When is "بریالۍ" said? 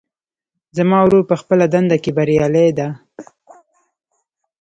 2.17-2.69